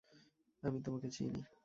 আমি 0.63 0.79
তোমাকে 0.81 1.07
চিনি। 1.09 1.41